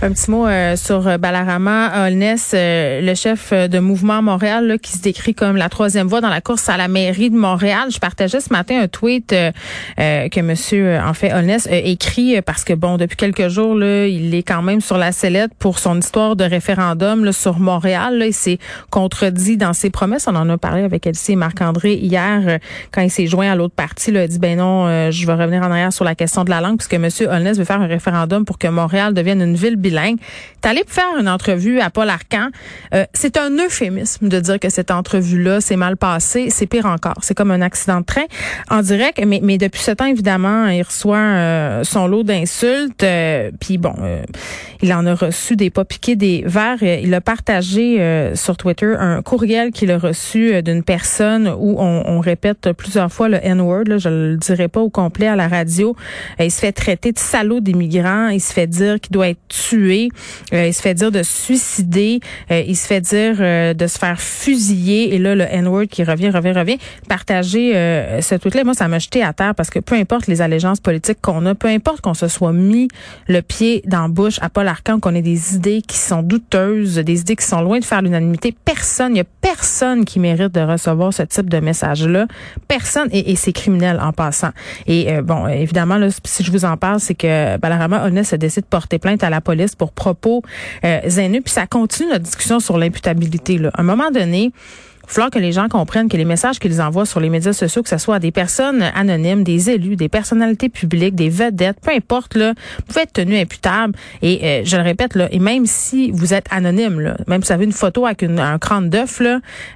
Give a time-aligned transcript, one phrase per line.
[0.00, 4.78] Un petit mot euh, sur euh, Balarama Holness, euh, le chef de Mouvement Montréal, là,
[4.78, 7.88] qui se décrit comme la troisième voie dans la course à la mairie de Montréal.
[7.92, 9.34] Je partageais ce matin un tweet
[9.96, 14.32] que Monsieur, en fait, Holness a écrit parce que bon, depuis quelques jours, là, il
[14.36, 18.18] est quand même sur la sellette pour son histoire de référendum là, sur Montréal.
[18.18, 18.58] Là, il s'est
[18.90, 20.28] contredit dans ses promesses.
[20.28, 22.60] On en a parlé avec Elsie et Marc-André hier
[22.92, 24.12] quand il s'est joint à l'autre partie.
[24.12, 26.50] Là, il a dit ben non, je vais revenir en arrière sur la question de
[26.50, 29.76] la langue puisque Monsieur Holness veut faire un référendum pour que Montréal devienne une ville
[29.88, 30.18] bilingue.
[30.68, 32.48] Allé faire une entrevue à Paul Arcan.
[32.92, 36.50] Euh, c'est un euphémisme de dire que cette entrevue-là s'est mal passée.
[36.50, 37.14] C'est pire encore.
[37.22, 38.26] C'est comme un accident de train
[38.68, 39.18] en direct.
[39.24, 43.02] Mais, mais depuis ce temps, évidemment, il reçoit euh, son lot d'insultes.
[43.02, 43.94] Euh, puis bon,
[44.82, 46.82] il en a reçu des pas piqués, des verres.
[46.82, 52.20] Il a partagé sur Twitter un courriel qu'il a reçu d'une personne où on, on,
[52.20, 53.98] répète plusieurs fois le N-word.
[53.98, 55.96] Je le dirai pas au complet à la radio.
[56.38, 58.28] il se fait traiter de salaud d'immigrants.
[58.28, 59.77] Il se fait dire qu'il doit être tué
[60.52, 62.20] euh, il se fait dire de suicider.
[62.50, 65.14] Euh, il se fait dire euh, de se faire fusiller.
[65.14, 66.78] Et là, le N-word qui revient, revient, revient.
[67.08, 67.72] Partager
[68.20, 71.18] ce tweet-là, moi, ça m'a jeté à terre parce que peu importe les allégeances politiques
[71.20, 72.88] qu'on a, peu importe qu'on se soit mis
[73.28, 76.96] le pied dans la bouche à Paul Arcand, qu'on ait des idées qui sont douteuses,
[76.96, 80.54] des idées qui sont loin de faire l'unanimité, personne, il n'y a personne qui mérite
[80.54, 82.26] de recevoir ce type de message-là.
[82.66, 84.50] Personne, et, c'est criminel en passant.
[84.86, 88.62] Et bon, évidemment, là, si je vous en parle, c'est que Balarama Honest a décidé
[88.62, 90.42] de porter plainte à la police pour propos
[90.84, 93.60] euh, Puis ça continue notre discussion sur l'imputabilité.
[93.74, 94.52] À un moment donné,
[95.12, 97.88] falloir que les gens comprennent que les messages qu'ils envoient sur les médias sociaux, que
[97.88, 102.54] ce soit des personnes anonymes, des élus, des personnalités publiques, des vedettes, peu importe, là,
[102.78, 103.94] vous pouvez être tenu imputable.
[104.22, 107.48] Et euh, je le répète, là, et même si vous êtes anonyme, là, même si
[107.48, 109.20] vous avez une photo avec un crâne d'œuf,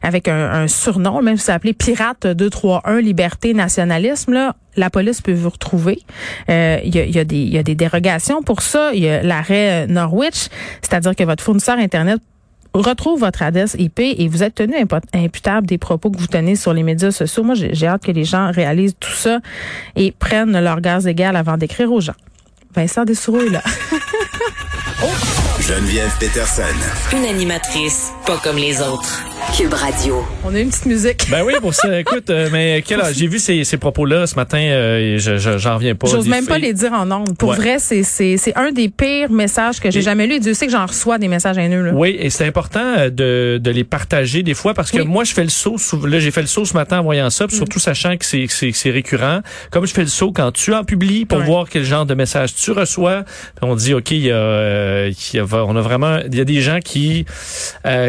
[0.02, 5.32] avec un, surnom, même si vous appelez Pirate 231 Liberté Nationalisme, là, la police peut
[5.32, 5.98] vous retrouver.
[6.48, 8.92] Euh, il y, a, des, y a des dérogations pour ça.
[8.94, 10.48] Il y a l'arrêt Norwich,
[10.80, 12.20] c'est-à-dire que votre fournisseur Internet
[12.80, 14.74] retrouve votre adresse IP et vous êtes tenu
[15.12, 17.42] imputable des propos que vous tenez sur les médias sociaux.
[17.42, 19.40] Moi, j'ai hâte que les gens réalisent tout ça
[19.96, 22.14] et prennent leur gaz égal avant d'écrire aux gens.
[22.74, 23.62] Vincent Dessoureau là.
[25.68, 26.62] Geneviève Peterson.
[27.12, 29.24] Une animatrice pas comme les autres.
[29.56, 30.24] Cube Radio.
[30.44, 31.26] On a une petite musique.
[31.30, 32.00] Ben oui, pour ça.
[32.00, 35.94] Écoute, euh, mais quel j'ai vu ces, ces propos-là ce matin, euh, je, j'en reviens
[35.94, 36.06] pas.
[36.06, 37.34] J'ose même pas les dire en nombre.
[37.34, 40.40] Pour vrai, c'est, c'est, c'est un des pires messages que j'ai jamais lu.
[40.40, 41.82] Dieu sait que j'en reçois des messages haineux.
[41.82, 41.92] Là.
[41.92, 45.34] Oui, et c'est important euh, de, de les partager des fois parce que moi, je
[45.34, 45.76] fais le saut.
[46.06, 47.82] Là, j'ai fait le saut ce matin en voyant ça, surtout mm.
[47.82, 49.40] sachant que c'est, c'est, c'est récurrent.
[49.70, 52.54] Comme je fais le saut quand tu en publies pour voir quel genre de message
[52.54, 53.24] tu reçois,
[53.60, 56.44] on dit, OK, il y a, il y a, on a vraiment, il y a
[56.44, 57.26] des gens qui,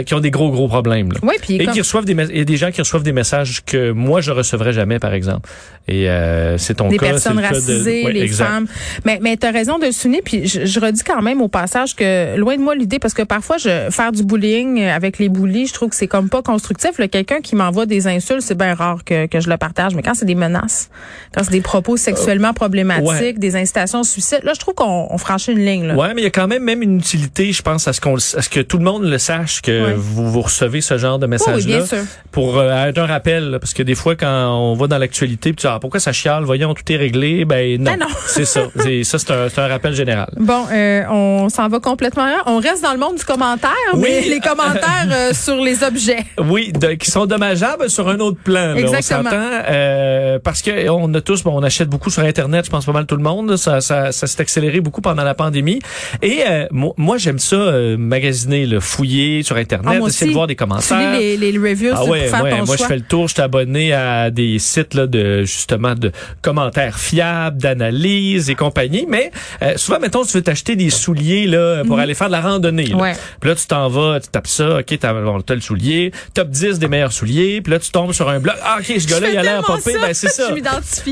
[0.05, 1.11] qui ont des gros, gros problèmes.
[1.11, 1.19] Là.
[1.23, 3.63] Oui, puis et qui reçoivent des il y a des gens qui reçoivent des messages
[3.65, 5.49] que moi je recevrais jamais par exemple.
[5.87, 8.67] Et euh, c'est ton des cas, personnes racisées, les femmes.
[9.05, 12.37] Mais mais tu as raison de souligner puis je, redis quand même au passage que
[12.37, 15.73] loin de moi l'idée parce que parfois je faire du bullying avec les bullies, je
[15.73, 16.91] trouve que c'est comme pas constructif.
[17.11, 20.13] Quelqu'un qui m'envoie des insultes, c'est bien rare que, que je le partage, mais quand
[20.13, 20.89] c'est des menaces,
[21.33, 25.17] quand c'est des propos sexuellement euh, problématiques, des incitations au suicide, là je trouve qu'on
[25.17, 25.95] franchit une ligne là.
[25.95, 28.15] Ouais, mais il y a quand même même une utilité, je pense à ce qu'on
[28.15, 31.27] à ce que tout le monde le sache que vous vous recevez ce genre de
[31.27, 32.03] message oui, bien sûr.
[32.31, 35.55] pour euh, être un rappel, parce que des fois quand on va dans l'actualité, tu
[35.55, 39.03] dis ah, pourquoi ça chiale, voyons tout est réglé, ben non, ben c'est ça, c'est
[39.03, 40.29] ça c'est un, un, rappel général.
[40.37, 42.27] Bon, euh, on s'en va complètement.
[42.45, 46.25] On reste dans le monde du commentaire, mais les commentaires euh, sur les objets.
[46.37, 48.73] Oui, qui sont dommageables sur un autre plan.
[48.73, 49.29] Là, Exactement.
[49.29, 52.91] On parce que on a tous, bon, on achète beaucoup sur internet, je pense pas
[52.91, 53.55] mal tout le monde.
[53.57, 55.79] Ça, ça, ça s'est accéléré beaucoup pendant la pandémie.
[56.21, 61.17] Et moi, j'aime ça magasiner, le fouiller sur internet, ah, essayer de voir des commentaires.
[61.17, 62.29] Les, les, reviews ah ouais,
[62.65, 66.11] moi je fais le tour, je suis abonné à des sites là de justement de
[66.41, 69.31] commentaires fiables, d'analyse et compagnie, mais
[69.61, 72.03] euh, souvent mettons tu veux t'acheter des souliers là pour mhm.
[72.03, 72.87] aller faire de la randonnée.
[72.87, 72.97] Là.
[72.97, 73.13] Ouais.
[73.39, 76.49] Puis là tu t'en vas, tu tapes ça, OK, t'as bon, as le soulier, top
[76.49, 79.29] 10 des meilleurs souliers, puis là tu tombes sur un blog, ah OK, ce gars-là
[79.29, 80.49] il a l'air popé, ben c'est ça.
[80.49, 80.61] je.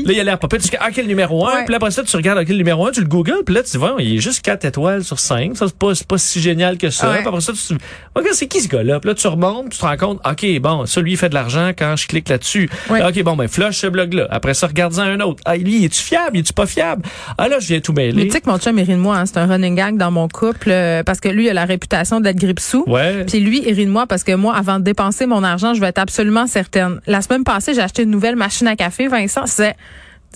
[0.00, 2.16] Là il a l'air popé, tu dis ah quel numéro 1, puis après ça tu
[2.16, 4.64] regardes quel numéro 1, tu le googles, puis là tu vois, il est juste 4
[4.64, 7.10] étoiles sur 5, ça c'est pas pas si génial que ça.
[7.10, 7.74] Puis après ça tu
[8.14, 9.00] OK, c'est qui ce gars-là?
[9.00, 11.34] Puis là tu remontes, tu te rends compte, OK, bon, ça lui il fait de
[11.34, 12.68] l'argent quand je clique là-dessus.
[12.90, 14.26] OK, bon, ben, flush ce blog-là.
[14.30, 15.42] Après ça, regarde-en un autre.
[15.44, 16.38] Ah, lui, es-tu fiable?
[16.38, 17.02] Es-tu pas fiable?
[17.38, 18.12] Ah, là, je viens tout mêler.
[18.14, 19.18] Mais tu sais que mon chum, il rit de moi.
[19.18, 19.26] Hein.
[19.26, 22.20] C'est un running gag dans mon couple euh, parce que lui, il a la réputation
[22.20, 22.84] d'être gripsou.
[22.86, 23.24] Ouais.
[23.24, 25.80] Puis lui, il rit de moi parce que moi, avant de dépenser mon argent, je
[25.80, 27.00] vais être absolument certaine.
[27.06, 29.46] La semaine passée, j'ai acheté une nouvelle machine à café, Vincent.
[29.46, 29.76] C'est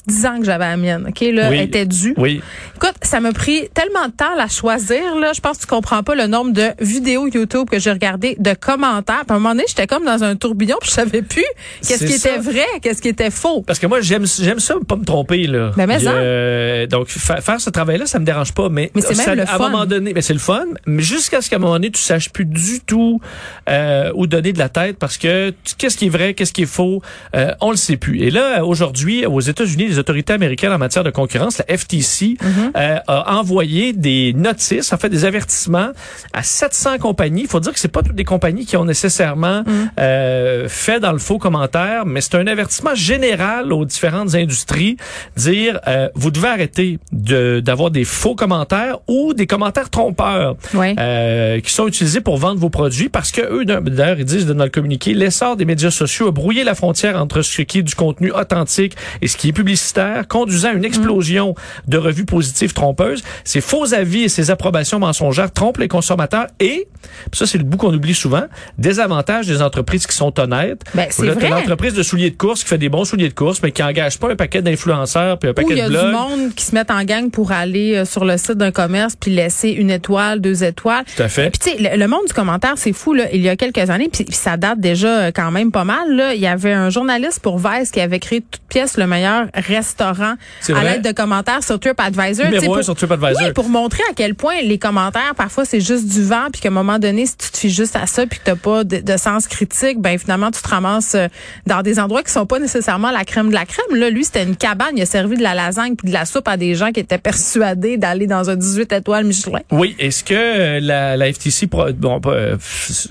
[0.07, 1.21] 10 ans que j'avais la mienne, OK?
[1.33, 1.57] Là, Oui.
[1.59, 2.15] elle était due.
[2.17, 2.41] Oui.
[2.77, 5.33] Écoute, ça m'a pris tellement de temps à la choisir, là.
[5.35, 8.55] Je pense que tu comprends pas le nombre de vidéos YouTube que j'ai regardées, de
[8.55, 9.23] commentaires.
[9.27, 11.45] Puis à un moment donné, j'étais comme dans un tourbillon, puis je savais plus
[11.87, 12.31] qu'est-ce qui ça.
[12.31, 13.63] était vrai, qu'est-ce qui était faux.
[13.63, 15.47] Parce que moi, j'aime j'aime ça, pas me tromper.
[15.47, 15.73] Là.
[15.77, 18.69] Ben, mais euh, donc, fa- faire ce travail-là, ça me dérange pas.
[18.69, 19.65] Mais, Mais c'est ça- même le à fun.
[19.65, 22.01] un moment donné, ben, c'est le fun, mais jusqu'à ce qu'à un moment donné, tu
[22.01, 23.21] saches plus du tout
[23.69, 26.67] euh, où donner de la tête parce que qu'est-ce qui est vrai, qu'est-ce qui est
[26.67, 27.03] faux,
[27.35, 28.21] euh, on le sait plus.
[28.23, 32.71] Et là, aujourd'hui, aux États-Unis, les autorités américaines en matière de concurrence, la FTC, Mm-hmm.
[32.77, 35.91] euh, a envoyé des notices, en fait des avertissements
[36.33, 37.43] à 700 compagnies.
[37.43, 39.91] Il faut dire que c'est pas toutes les compagnies qui ont nécessairement Mm.
[40.01, 44.97] euh, fait dans le faux commentaire, mais c'est un avertissement général aux différentes industries,
[45.37, 50.57] dire euh, vous devez arrêter de d'avoir des faux commentaires ou des commentaires trompeurs
[50.99, 54.65] euh, qui sont utilisés pour vendre vos produits parce que eux d'ailleurs ils disent dans
[54.65, 57.95] le communiqué l'essor des médias sociaux a brouillé la frontière entre ce qui est du
[57.95, 61.55] contenu authentique et ce qui est publicitaire conduisant à une explosion
[61.87, 66.89] de revues positives trompeuses ces faux avis et ces approbations mensongères trompent les consommateurs et
[67.33, 68.45] ça c'est le bout qu'on oublie souvent
[68.79, 71.51] désavantage des entreprises qui sont honnêtes Ben, c'est vrai.
[71.51, 74.19] l'entreprise de souliers de course qui fait des bons souliers de course mais qui engage
[74.19, 76.65] pas un paquet d'influenceurs puis un paquet il y a de du blogs monde qui
[76.65, 79.91] se met en gang pour aller euh, sur le site d'un commerce puis laisser une
[79.91, 81.05] étoile, deux étoiles.
[81.17, 83.25] tout à fait Puis tu sais, le, le monde du commentaire, c'est fou là.
[83.33, 86.15] Il y a quelques années, puis puis ça date déjà euh, quand même pas mal.
[86.17, 89.47] Là, il y avait un journaliste pour Vice qui avait créé toute pièce le meilleur
[89.67, 90.35] restaurant
[90.75, 92.47] à l'aide de commentaires sur TripAdvisor.
[92.65, 93.43] Pour- sur TripAdvisor.
[93.43, 96.69] Oui, pour montrer à quel point les commentaires parfois c'est juste du vent, puis qu'à
[96.69, 98.99] un moment donné, si tu te fies juste à ça, puis que t'as pas de,
[98.99, 101.29] de sens critique, ben finalement tu te ramasses euh,
[101.67, 103.97] dans des endroits qui sont pas nécessairement la crème de la crème.
[103.99, 106.49] Là, lui, c'était une cabane, il a servi de la lasagne puis de la soupe
[106.49, 109.61] à des gens qui étaient persuadés d'aller dans un 18 étoiles Michelin.
[109.71, 112.57] Oui, est-ce que euh, la, la FTC bon, euh,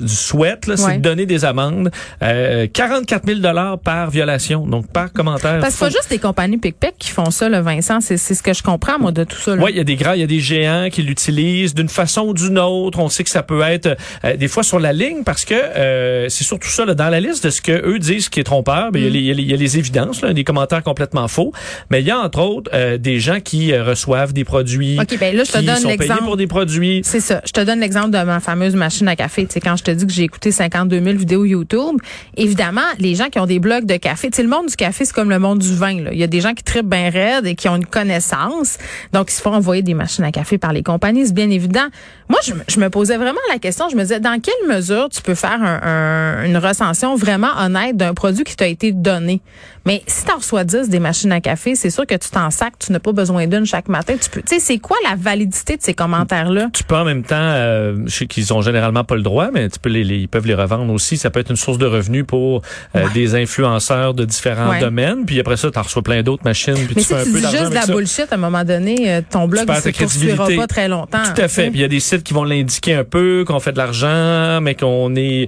[0.07, 0.97] souhaite, là, c'est Ouais.
[0.97, 1.89] de donner des amendes,
[2.21, 5.59] euh, 44 000 dollars par violation, donc par commentaire.
[5.59, 8.01] Parce que pas juste compagnies pic-pic qui font ça, le Vincent.
[8.01, 9.55] C'est c'est ce que je comprends, moi, de tout ça.
[9.55, 9.63] là.
[9.63, 12.21] Oui, il y a des grands, il y a des géants qui l'utilisent d'une façon
[12.21, 12.99] ou d'une autre.
[12.99, 16.29] On sait que ça peut être euh, des fois sur la ligne parce que euh,
[16.29, 18.91] c'est surtout ça là, dans la liste de ce que eux disent qui est trompeur.
[18.91, 20.33] ben, il, y a les, il, y a les, il y a les évidences, là,
[20.33, 21.51] des commentaires complètement faux.
[21.89, 25.17] Mais il y a entre autres euh, des gens qui euh, reçoivent des produits, OK,
[25.19, 26.23] ben là, je te donne sont payés l'exemple.
[26.23, 27.01] pour des produits.
[27.03, 27.41] C'est ça.
[27.45, 29.45] Je te donne l'exemple de ma fameuse machine à café.
[29.45, 31.97] Tu sais, quand je te dis que j'ai écouté 52 000 vidéos YouTube,
[32.37, 35.05] évidemment, les gens qui ont des blogs de café, tu sais, le monde du café,
[35.05, 36.01] c'est comme le monde du vin.
[36.01, 36.09] Là.
[36.13, 38.77] Il y a des gens qui tripent bien raide et qui ont une connaissance.
[39.13, 41.85] Donc, ils se font envoyer des machines à café par les compagnies, c'est bien évident.
[42.29, 43.89] Moi, je, me- posais vraiment la question.
[43.89, 47.97] Je me disais, dans quelle mesure tu peux faire un- un- une recension vraiment honnête
[47.97, 49.41] d'un produit qui t'a été donné?
[49.85, 52.49] Mais si tu en reçois 10 des machines à café, c'est sûr que tu t'en
[52.49, 54.15] sacs, tu n'as pas besoin d'une chaque matin.
[54.19, 56.69] Tu peux, tu sais, c'est quoi la validité de ces commentaires-là?
[56.73, 59.69] tu peux en même temps, euh, je sais qu'ils ont généralement pas le droit, mais
[59.69, 61.17] tu peux les, les- ils peuvent les revendre aussi.
[61.17, 62.61] Ça peut être une source de revenus pour
[62.95, 63.13] euh, Ouais.
[63.13, 64.79] des influenceurs de différents Ouais.
[64.79, 65.25] domaines.
[65.25, 66.73] Puis après ça, tu en reçois plein d'autres machines.
[66.73, 67.93] Puis Mais tu si fais un tu dis juste de la ça.
[67.93, 71.23] bullshit, à un moment donné, euh, ton blog ne se poursuivra pas très longtemps.
[71.35, 71.69] Tout à fait.
[71.69, 74.59] Puis il y a des sites qui vont l'indiquer un peu, qu'on fait de l'argent,
[74.61, 75.47] mais qu'on est,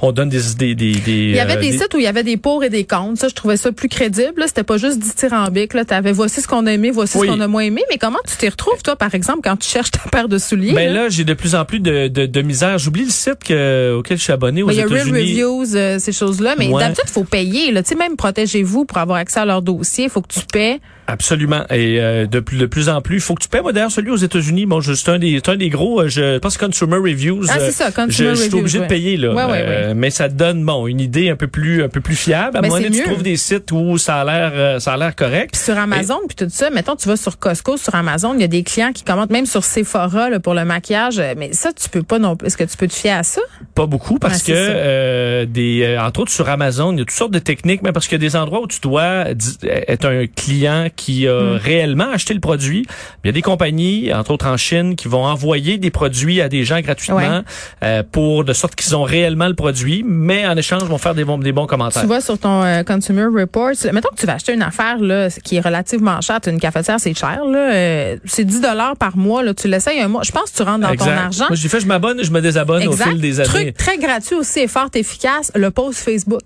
[0.00, 0.92] on donne des des des.
[0.94, 2.84] des Il y avait euh, des sites où il y avait des pour et des
[2.84, 3.20] contre.
[3.20, 4.42] Ça, je trouvais ça plus crédible.
[4.46, 5.72] C'était pas juste dithyrambique.
[5.74, 7.28] Là, t'avais voici ce qu'on a aimé, voici Oui.
[7.28, 7.82] ce qu'on a moins aimé.
[7.90, 10.72] Mais comment tu t'y retrouves, toi, par exemple, quand tu cherches ta paire de souliers?
[10.72, 11.02] Ben là?
[11.04, 12.78] là, j'ai de plus en plus de, de, de misère.
[12.78, 15.08] J'oublie le site que, auquel je suis abonné aux Ben, il y a Real.
[15.08, 16.54] Reviews, euh, ces choses-là.
[16.58, 16.80] Mais Ouais.
[16.82, 17.70] d'habitude, il faut payer.
[17.70, 17.82] Là.
[17.84, 20.04] Tu sais, même protégez-vous pour avoir accès à leur dossier.
[20.04, 20.80] Il faut que tu paies.
[21.06, 21.64] Absolument.
[21.70, 23.60] Et euh, de plus de plus en plus, il faut que tu paies.
[23.62, 26.00] Moi d'ailleurs, celui aux États-Unis, bon, c'est un des, un des gros.
[26.02, 27.44] euh, Je pense Consumer Reviews.
[27.48, 28.84] Ah, euh, c'est ça, Consumer je, je suis Reviews, obligé ouais.
[28.84, 29.34] de payer là.
[29.34, 32.00] Ouais, ouais, Euh, Mais ça te donne bon une idée un peu plus un peu
[32.00, 32.56] plus fiable.
[32.56, 34.94] À un Ben, moment c'est donné, tu trouves des sites où ça a l'air ça
[34.94, 35.50] a l'air correct.
[35.52, 38.44] Puis sur Amazon, puis tout ça, mettons, tu vas sur Costco, sur Amazon, il y
[38.44, 41.22] a des clients qui commentent, même sur Sephora là, pour le maquillage.
[41.36, 42.46] Mais ça, tu peux pas non plus.
[42.48, 43.40] Est-ce que tu peux te fier à ça?
[43.74, 47.32] Pas beaucoup parce que euh, des entre autres sur Amazon, il y a toutes sortes
[47.32, 49.26] de techniques, mais parce qu'il y a des endroits où tu dois
[49.62, 51.56] être un client qui a Hmm.
[51.62, 52.84] réellement acheté le produit.
[53.22, 56.48] Il y a des compagnies, entre autres en Chine, qui vont envoyer des produits à
[56.48, 57.42] des gens gratuitement Ouais.
[57.84, 61.24] euh, pour de sorte qu'ils ont réellement le produit, mais en échange vont faire des
[61.24, 62.02] bons des bons commentaires.
[62.02, 63.72] Tu vas sur ton euh, Consumer Reports.
[63.92, 66.40] Mettons que tu vas acheter une affaire là, qui est relativement chère.
[66.46, 67.44] Une cafetière, c'est cher.
[67.44, 67.72] Là.
[67.74, 69.42] Euh, c'est 10 dollars par mois.
[69.42, 69.52] Là.
[69.54, 70.22] Tu l'essayes un mois.
[70.24, 71.46] Je pense que tu rentres dans ton argent.
[71.48, 73.10] Moi, j'ai fait, je m'abonne, je me désabonne au Exact.
[73.10, 73.48] fil des années.
[73.48, 76.42] Truc très gratuit aussi et fort efficace, le post Facebook.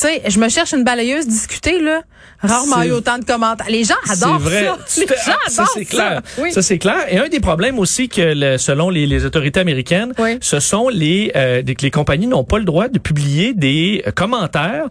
[0.00, 2.02] Tu sais, je me cherche une balayeuse discutée, là.
[2.40, 3.66] Rarement eu autant de commentaires.
[3.68, 4.66] Les gens adorent vrai.
[4.86, 5.00] ça.
[5.00, 5.14] Les gens
[5.44, 6.22] ah, ça adorent c'est clair.
[6.38, 6.52] Oui.
[6.52, 7.04] Ça c'est clair.
[7.12, 10.38] Et un des problèmes aussi que le- selon les, les autorités américaines, Oui.
[10.40, 14.84] ce sont les euh, les compagnies n'ont pas le droit de publier des euh, commentaires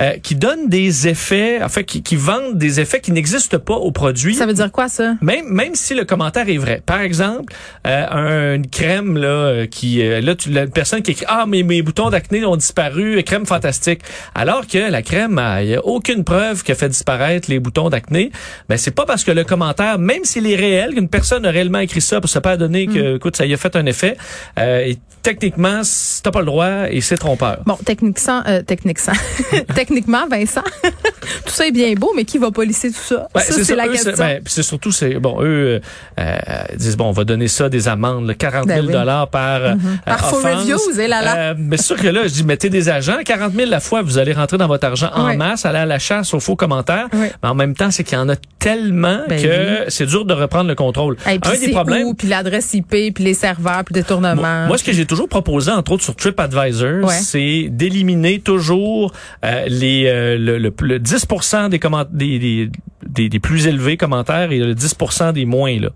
[0.00, 3.74] euh, qui donnent des effets, en fait, qui, qui vendent des effets qui n'existent pas
[3.74, 4.36] au produit.
[4.36, 5.14] Ça veut dire quoi, ça?
[5.22, 6.82] Même même si le commentaire est vrai.
[6.86, 7.52] Par exemple,
[7.84, 11.64] euh, un- une crème là euh, qui là tu la personne qui écrit ah mais
[11.64, 14.02] mes boutons d'acné ont disparu, crème fantastique.
[14.36, 17.58] Alors Alors que la crème, il n'y a aucune preuve qui a fait disparaître les
[17.58, 18.30] boutons d'acné.
[18.68, 21.78] Ben, c'est pas parce que le commentaire, même s'il est réel, qu'une personne a réellement
[21.78, 23.16] écrit ça, pour se pas donner que, mm.
[23.16, 24.14] écoute, ça y a fait un effet.
[24.58, 25.80] Euh, et techniquement,
[26.22, 27.60] t'as pas le droit et c'est trompeur.
[27.64, 29.12] Bon, techniquement, euh, techniquement,
[29.74, 33.28] techniquement, Vincent, tout ça est bien beau, mais qui va policer tout ça?
[33.36, 34.12] ça, c'est la question.
[34.18, 35.80] Ben, c'est surtout, c'est bon, eux
[36.18, 36.38] euh,
[36.76, 40.32] disent bon, on va donner ça des amendes, 40 000 ben dollars par mm par
[40.32, 40.62] offense.
[40.62, 41.54] reviews, et là là.
[41.56, 44.18] mais c'est sûr que là, je dis mettez des agents, 40 000 la fois, vous
[44.18, 47.08] allez rentrer dans votre argent en masse, aller à la chasse aux faux commentaires.
[47.12, 50.34] Mais en même temps, c'est qu'il y en a tellement ben que c'est dur de
[50.34, 51.16] reprendre le contrôle.
[51.26, 54.66] un des problèmes, puis l'adresse IP, puis les serveurs, puis détournements.
[54.66, 59.12] Moi, ce que j'ai toujours proposé, entre autres sur TripAdvisor, c'est d'éliminer toujours
[59.44, 61.26] euh, les euh, le, le, 10
[61.70, 61.78] des,
[62.12, 62.70] des, des,
[63.06, 64.96] des, plus élevés commentaires et le 10
[65.34, 65.78] des moins.
[65.78, 65.88] Là.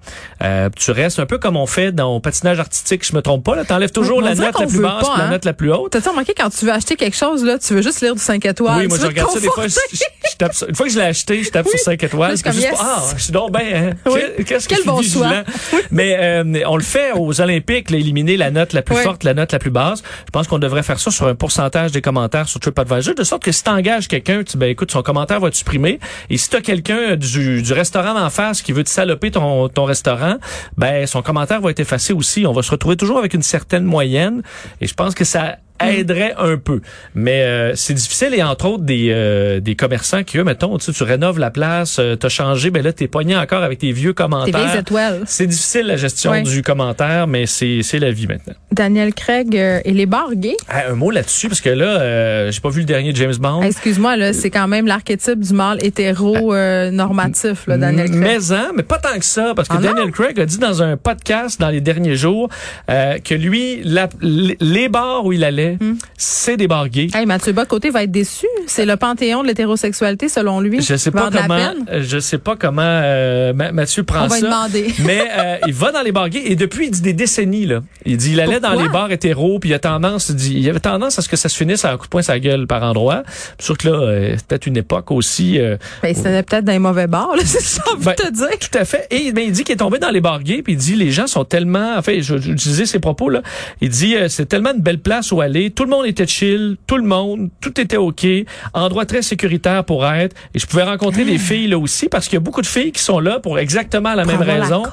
[0.42, 3.44] Euh, tu restes un peu comme on fait dans le patinage artistique, je me trompe
[3.44, 3.64] pas.
[3.64, 5.30] Tu enlèves toujours la note la plus basse pas, la hein?
[5.30, 5.92] note la plus haute.
[5.92, 8.44] T'as remarqué quand tu veux acheter quelque chose, là, tu veux juste lire du 5
[8.44, 8.78] étoiles?
[8.78, 9.66] Oui, moi je regarde ça des fois.
[9.66, 12.36] Je, tape une fois que je l'ai acheté, je tape sur 5 étoiles.
[12.36, 14.10] Je juste, ah, je suis donc ben, hein,
[14.44, 15.44] qu'est-ce que Quel bon choix.
[15.90, 19.34] Mais euh, on le fait aux Olympiques, là, éliminer la note la plus forte, la
[19.34, 20.02] note la plus basse.
[20.26, 23.42] Je pense qu'on devrait faire ça sur un pourcentage des commentaires sur TripAdvisor, de sorte
[23.42, 25.98] que si t'engages quelqu'un, tu ben écoute, son commentaire va être supprimé.
[26.30, 29.84] Et si t'as quelqu'un du, du restaurant d'en face qui veut te saloper ton, ton
[29.84, 30.36] restaurant,
[30.76, 32.46] ben son commentaire va être effacé aussi.
[32.46, 34.42] On va se retrouver toujours avec une certaine moyenne.
[34.80, 35.56] Et je pense que ça.
[35.80, 36.80] Aiderait un peu.
[37.14, 40.92] Mais euh, c'est difficile et entre autres des euh, des commerçants qui eux mettons tu
[40.92, 44.12] tu rénoves la place, euh, t'as changé ben là t'es pogné encore avec tes vieux
[44.12, 44.82] commentaires.
[45.26, 48.54] C'est difficile la gestion du commentaire mais c'est c'est la vie maintenant.
[48.72, 50.56] Daniel Craig et les bars gays.
[50.68, 53.62] Ah, un mot là-dessus parce que là j'ai pas vu le dernier James Bond.
[53.62, 56.54] Excuse-moi là, c'est quand même l'archétype du mâle hétéro
[56.90, 58.20] normatif là Daniel Craig.
[58.20, 60.82] Mais hein, mais pas tant que ça parce que ah Daniel Craig a dit dans
[60.82, 62.48] un podcast dans les derniers jours
[62.88, 65.94] que lui la, les bars où il allait Hmm.
[66.16, 67.08] c'est des bargués.
[67.14, 68.46] Hey, Mathieu Bocoté va être déçu.
[68.66, 70.80] C'est le panthéon de l'hétérosexualité selon lui.
[70.82, 71.74] Je sais pas comment.
[72.00, 74.46] Je sais pas comment euh, Mathieu prend On va ça.
[74.46, 74.94] Demander.
[75.04, 77.80] mais euh, il va dans les bargués et depuis il dit des décennies là.
[78.04, 80.80] Il dit il allait dans les bars hétéros puis il a tendance, il il avait
[80.80, 82.82] tendance à ce que ça se finisse à un coup de poing sa gueule par
[82.82, 83.22] endroit.
[83.58, 85.58] Sûr que là, euh, peut-être une époque aussi.
[85.60, 87.34] Euh, ben, c'était peut-être dans les mauvais bars.
[87.44, 88.58] C'est ça, ben, te dire.
[88.58, 89.06] Tout à fait.
[89.10, 91.26] Et ben, il dit qu'il est tombé dans les bargués puis il dit les gens
[91.26, 91.94] sont tellement.
[91.96, 93.42] Enfin, je, je, disais ses propos là.
[93.80, 96.96] Il dit c'est tellement une belle place où aller tout le monde était chill, tout
[96.96, 98.26] le monde, tout était OK,
[98.74, 100.36] endroit très sécuritaire pour être.
[100.54, 101.38] Et je pouvais rencontrer des ah.
[101.38, 104.14] filles là aussi parce qu'il y a beaucoup de filles qui sont là pour exactement
[104.14, 104.84] la même raison,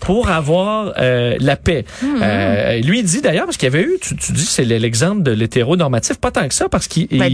[0.00, 1.84] pour avoir euh, la paix.
[2.02, 2.22] Hmm.
[2.22, 6.18] Euh, lui dit d'ailleurs parce qu'il y avait eu, tu, dis c'est l'exemple de l'hétéronormatif,
[6.18, 7.32] pas tant que ça parce qu'il ben,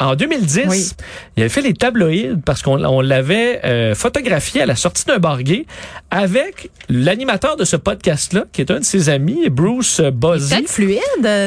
[0.00, 0.96] en 2010,
[1.36, 5.42] il avait fait les tabloïds parce qu'on l'avait euh, photographié à la sortie d'un bar
[5.42, 5.66] gay
[6.10, 10.54] avec l'animateur de ce podcast-là, qui est un de ses amis, Bruce Buzzy.
[10.54, 11.00] Peut-être fluide,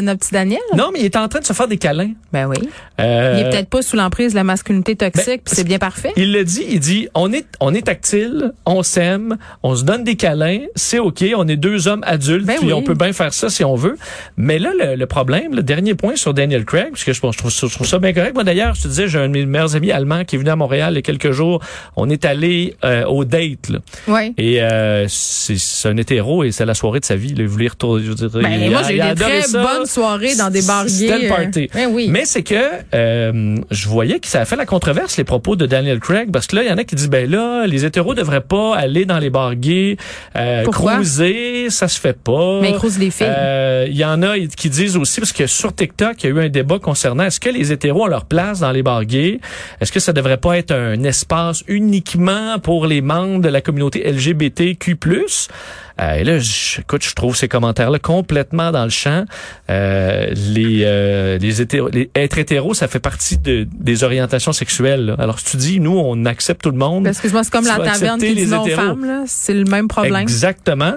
[0.03, 0.59] notre Daniel?
[0.75, 2.11] Non, mais il est en train de se faire des câlins.
[2.33, 2.57] Ben oui.
[2.99, 5.79] Euh, il est peut-être pas sous l'emprise de la masculinité toxique, ben, puis c'est bien
[5.79, 6.11] parfait.
[6.17, 10.03] Il le dit, il dit, on est, on est tactile, on s'aime, on se donne
[10.03, 13.33] des câlins, c'est OK, on est deux hommes adultes, ben puis on peut bien faire
[13.33, 13.97] ça si on veut.
[14.37, 17.51] Mais là, le, problème, le dernier point sur Daniel Craig, parce que je, je, trouve,
[17.51, 18.33] je trouve ça bien correct.
[18.33, 20.49] Moi, d'ailleurs, je te disais, j'ai un de mes meilleurs amis allemands qui est venu
[20.49, 21.61] à Montréal il y a quelques jours.
[21.95, 23.79] On est allé euh, au date, là.
[24.07, 24.33] Oui.
[24.37, 27.33] Et euh, c'est un hétéro et c'est la soirée de sa vie.
[27.33, 28.03] Là, il voulait retourner.
[28.03, 30.85] Je veux dire, ben, moi, j'ai eu des très bonnes soirées dans des bars
[31.27, 31.69] party.
[31.75, 32.07] Euh, oui.
[32.09, 32.55] Mais c'est que
[32.93, 36.47] euh, je voyais que ça a fait la controverse les propos de Daniel Craig parce
[36.47, 39.05] que là il y en a qui disent ben là les hétéros devraient pas aller
[39.05, 39.97] dans les bars gays,
[40.37, 42.59] euh, cruiser, ça se fait pas.
[42.61, 43.27] Mais ils les filles.
[43.29, 46.35] Euh, il y en a qui disent aussi parce que sur TikTok il y a
[46.35, 49.39] eu un débat concernant est-ce que les hétéros ont leur place dans les bars gays,
[49.81, 54.03] est-ce que ça devrait pas être un espace uniquement pour les membres de la communauté
[54.09, 54.97] LGBTQ+.
[56.01, 59.25] Euh, et là, je, écoute, je trouve ces commentaires-là complètement dans le champ.
[59.69, 65.15] Euh, les, euh, les, hétéros, les, être hétéro, ça fait partie de, des orientations sexuelles.
[65.19, 67.07] Alors, si tu dis, nous, on accepte tout le monde.
[67.07, 70.21] Excuse-moi, c'est comme la taverne qui dit non femmes, c'est le même problème.
[70.21, 70.93] Exactement.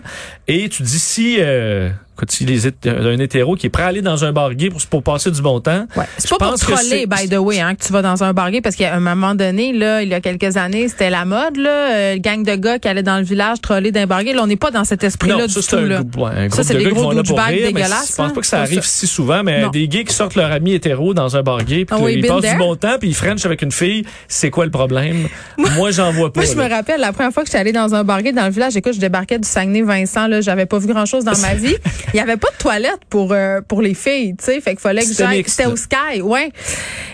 [0.49, 1.91] Et tu dis si euh,
[2.21, 4.81] quand il est un hétéro qui est prêt à aller dans un bar gay pour,
[4.83, 5.87] pour passer du bon temps.
[5.97, 6.05] Ouais.
[6.19, 8.61] C'est pas pour troller, by the way, hein, que tu vas dans un bar gay,
[8.61, 11.93] parce qu'à un moment donné, là, il y a quelques années, c'était la mode, là,
[11.95, 14.35] euh, gang de gars qui allaient dans le village troller d'un bar gay.
[14.35, 15.77] Là, on n'est pas dans cet esprit-là du tout.
[15.77, 16.03] là.
[16.51, 18.11] ça, c'est des gros douchebags dégueulasses.
[18.11, 20.75] Je pense pas que ça arrive si souvent, mais des gays qui sortent leur ami
[20.75, 23.47] hétéro dans un bar gay, puis ah ils passent du bon temps, puis ils frenchent
[23.47, 25.29] avec une fille, c'est quoi le problème?
[25.57, 26.43] Moi, j'en vois pas.
[26.43, 28.45] Moi, je me rappelle, la première fois que j'étais allée dans un bar gay dans
[28.45, 31.77] le village, écoute, je débarquais du Saguenay-Vincent, là, j'avais pas vu grand-chose dans ma vie.
[32.15, 34.81] Il y avait pas de toilette pour euh, pour les filles, tu sais, fait qu'il
[34.81, 35.45] fallait que j'aille.
[35.47, 36.51] C'était au Sky, ouais.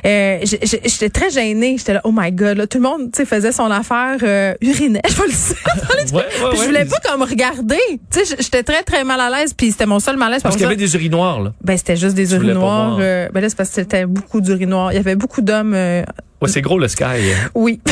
[0.05, 1.77] Euh, J'étais très gênée.
[1.79, 4.55] J'étais là, oh my god, là, tout le monde, tu sais, faisait son affaire, euh,
[4.61, 7.77] urinait, je vais le Ouais, je voulais pas comme regarder.
[8.11, 10.43] Tu sais, j'étais très très mal à l'aise, puis c'était mon seul malaise.
[10.43, 11.53] Parce Par qu'il y avait des urinoirs, là.
[11.63, 12.99] Ben c'était juste des Tu urinoirs.
[13.01, 14.93] euh, ben là c'est parce que c'était beaucoup d'urinoirs.
[14.93, 15.75] Il y avait beaucoup d'hommes.
[16.43, 17.05] Euh, Ouais, c'est gros, le Sky.
[17.05, 17.51] hein.
[17.55, 17.81] oui.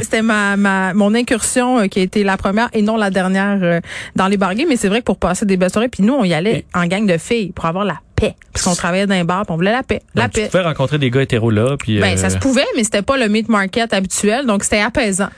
[0.00, 3.58] C'était ma, ma mon incursion euh, qui a été la première et non la dernière
[3.62, 3.80] euh,
[4.16, 4.64] dans les bargains.
[4.68, 6.64] Mais c'est vrai que pour passer des belles soirées, puis nous on y allait Et-
[6.74, 9.52] en gang de filles pour avoir la paix, parce qu'on travaillait dans un bar, puis
[9.52, 10.48] on voulait la paix, la Donc, tu paix.
[10.48, 12.00] pouvais rencontrer des gars hétéros là, puis...
[12.00, 15.28] Ben, euh, ça se pouvait, mais c'était pas le meat market habituel, donc c'était apaisant.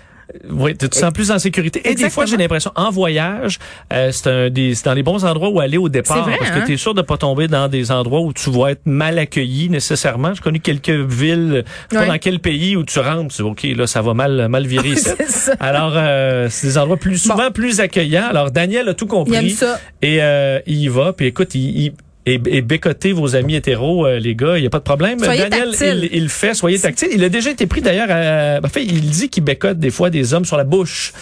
[0.51, 1.81] Oui, tu te sens plus en sécurité.
[1.89, 3.59] Et des fois, j'ai l'impression, en voyage,
[3.93, 6.25] euh, c'est un des, c'est dans les bons endroits où aller au départ.
[6.25, 6.61] Vrai, parce hein?
[6.61, 9.19] que tu es sûr de pas tomber dans des endroits où tu vas être mal
[9.19, 10.35] accueilli nécessairement.
[10.35, 13.63] J'ai connu quelques villes, je sais pas dans quel pays où tu rentres, tu OK,
[13.63, 15.15] là, ça va mal, mal virer ça.
[15.61, 18.29] Alors, euh, c'est des endroits plus souvent plus accueillants.
[18.29, 19.33] Alors, Daniel a tout compris.
[19.35, 19.81] Il aime ça.
[20.03, 21.13] Et euh, il y va.
[21.13, 21.85] Puis écoute, il...
[21.85, 21.93] il
[22.35, 25.19] et, et bécoter vos amis hétéros, euh, les gars, il n'y a pas de problème.
[25.19, 27.09] Soyez Daniel, il, il le fait, soyez tactile.
[27.13, 30.11] Il a déjà été pris d'ailleurs, à- en fait, il dit qu'il bécote des fois
[30.11, 31.13] des hommes sur la bouche.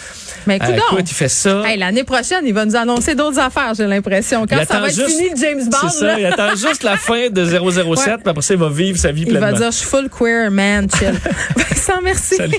[0.47, 1.63] Mais Euh, écoute, écoute, il fait ça.
[1.65, 4.45] Hey, l'année prochaine, il va nous annoncer d'autres affaires, j'ai l'impression.
[4.47, 6.97] Quand Il ça va être juste- fini James Bond, C'est ça, il attend juste la
[6.97, 7.95] fin de 007, Ouais.
[7.95, 9.57] puis après ça, il va vivre sa vie il va pleinement.
[9.57, 11.13] dire, je suis full queer, man, chill.
[11.55, 12.35] Vincent, merci.
[12.35, 12.55] Salut.